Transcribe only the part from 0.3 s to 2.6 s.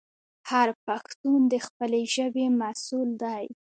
هر پښتون د خپلې ژبې